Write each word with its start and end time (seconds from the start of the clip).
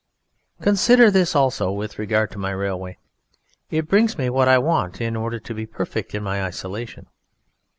Consider 0.61 1.11
this 1.11 1.35
also 1.35 1.71
with 1.71 1.99
regard 1.99 2.31
to 2.31 2.39
my 2.39 2.49
railway: 2.49 2.97
it 3.69 3.87
brings 3.87 4.17
me 4.17 4.31
what 4.31 4.47
I 4.47 4.57
want 4.57 4.99
in 4.99 5.15
order 5.15 5.37
to 5.39 5.53
be 5.53 5.67
perfect 5.67 6.15
in 6.15 6.23
my 6.23 6.43
isolation. 6.43 7.05